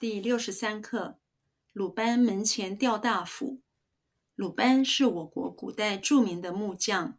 [0.00, 1.18] 第六十三课：
[1.74, 3.60] 鲁班门前吊大斧。
[4.34, 7.18] 鲁班是我国古代著名的木匠，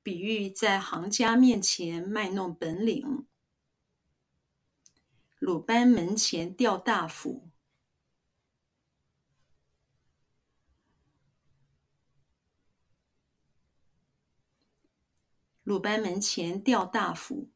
[0.00, 3.26] 比喻在行家面前卖弄本领。
[5.40, 7.50] 鲁班门前吊大斧。
[15.64, 17.50] 鲁班门前吊大斧。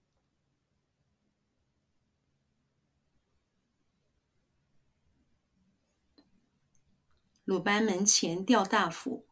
[7.44, 9.26] 鲁班门前吊大斧。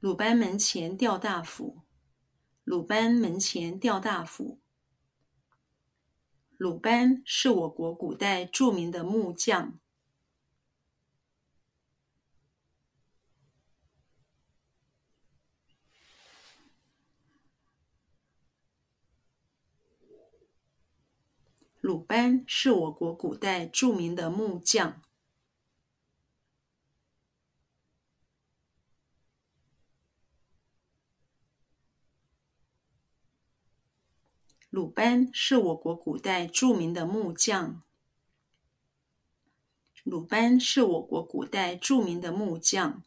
[0.00, 1.82] 鲁班门前吊大斧。
[2.64, 4.58] 鲁班门前吊大斧。
[6.56, 9.78] 鲁班是我国古代著名的木匠。
[21.86, 25.00] 鲁班是我国古代著名的木匠。
[34.68, 37.80] 鲁班是我国古代著名的木匠。
[40.02, 43.04] 鲁班是我国古代著名的木匠。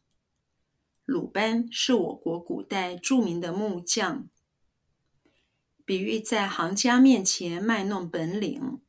[1.04, 4.30] 鲁班是我国古代著名的木匠。
[5.90, 8.80] 比喻在行家面前卖弄本领。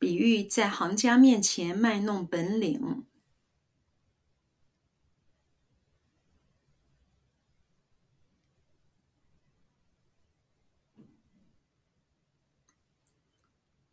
[0.00, 3.06] 比喻在行家面前卖弄本领。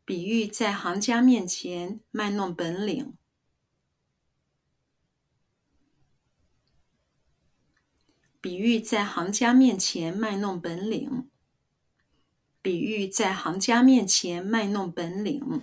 [0.08, 3.18] 比喻在行家面前卖弄本领。
[8.40, 11.30] 比喻在行家面前卖弄本领。
[12.62, 15.62] 比喻在行家面前卖弄本领。